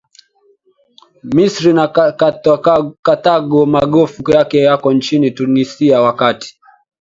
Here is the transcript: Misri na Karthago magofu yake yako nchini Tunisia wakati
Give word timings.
Misri 1.35 1.73
na 1.73 1.87
Karthago 3.03 3.65
magofu 3.75 4.31
yake 4.31 4.59
yako 4.59 4.93
nchini 4.93 5.31
Tunisia 5.31 6.01
wakati 6.01 6.59